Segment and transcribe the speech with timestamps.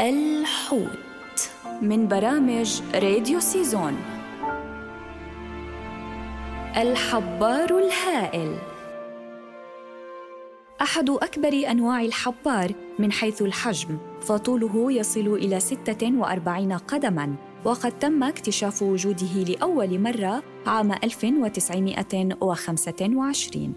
[0.00, 1.50] الحوت
[1.82, 3.96] من برامج راديو سيزون.
[6.76, 8.56] الحبار الهائل.
[10.82, 17.34] أحد أكبر أنواع الحبار من حيث الحجم فطوله يصل إلى 46 قدماً
[17.64, 23.74] وقد تم اكتشاف وجوده لأول مرة عام 1925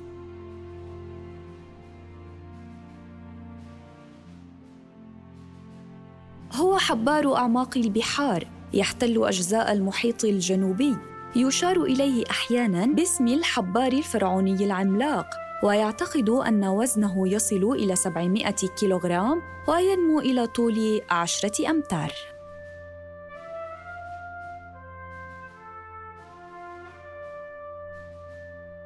[6.56, 10.98] هو حبار أعماق البحار يحتل أجزاء المحيط الجنوبي
[11.36, 15.26] يشار إليه أحياناً باسم الحبار الفرعوني العملاق
[15.64, 22.14] ويعتقد أن وزنه يصل إلى 700 كيلوغرام وينمو إلى طول عشرة أمتار.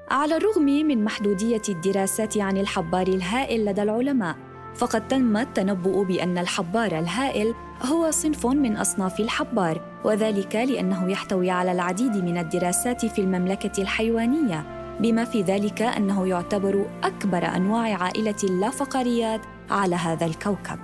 [0.10, 7.00] على الرغم من محدودية الدراسات عن الحبار الهائل لدى العلماء فقد تم التنبؤ بأن الحبار
[7.00, 7.54] الهائل
[7.86, 14.66] هو صنف من أصناف الحبار وذلك لأنه يحتوي على العديد من الدراسات في المملكة الحيوانية
[15.00, 20.80] بما في ذلك أنه يعتبر أكبر أنواع عائلة اللافقريات على هذا الكوكب.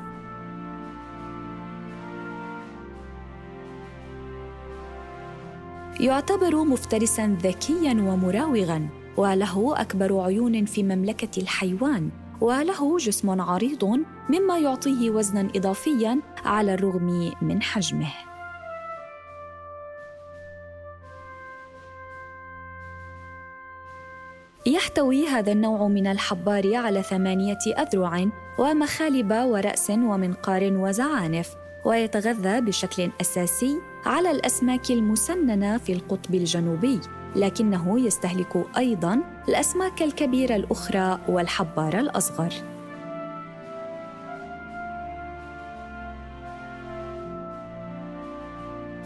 [6.00, 12.10] يعتبر مفترسا ذكيا ومراوغا وله أكبر عيون في مملكة الحيوان
[12.42, 13.84] وله جسم عريض
[14.30, 18.12] مما يعطيه وزنا إضافيا على الرغم من حجمه.
[24.66, 28.26] يحتوي هذا النوع من الحبار على ثمانية أذرع
[28.60, 37.00] ومخالب ورأس ومنقار وزعانف ويتغذى بشكل أساسي على الأسماك المسننة في القطب الجنوبي.
[37.36, 42.54] لكنه يستهلك أيضا الأسماك الكبيرة الأخرى والحبار الأصغر.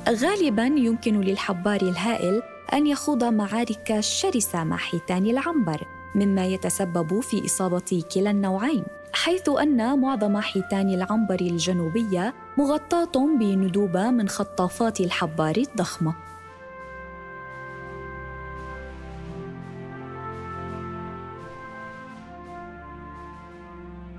[0.09, 2.41] غالبا يمكن للحبار الهائل
[2.73, 9.99] أن يخوض معارك شرسه مع حيتان العنبر مما يتسبب في إصابة كلا النوعين حيث أن
[9.99, 16.32] معظم حيتان العنبر الجنوبية مغطاة بندوبة من خطافات الحبار الضخمة.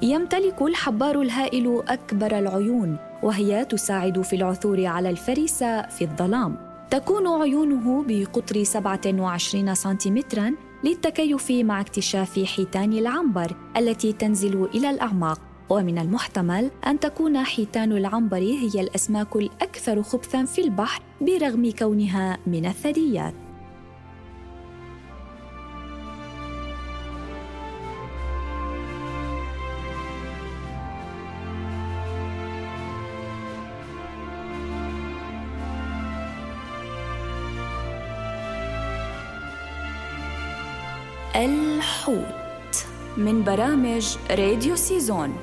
[0.03, 6.56] يمتلك الحبار الهائل أكبر العيون وهي تساعد في العثور على الفريسة في الظلام.
[6.91, 10.54] تكون عيونه بقطر 27 سنتيمترا
[10.84, 15.41] للتكيف مع اكتشاف حيتان العنبر التي تنزل إلى الأعماق.
[15.71, 22.66] ومن المحتمل أن تكون حيتان العنبر هي الأسماك الأكثر خبثا في البحر برغم كونها من
[22.66, 23.34] الثدييات.
[41.37, 42.87] الحوت
[43.17, 45.37] من برامج راديو سيزون.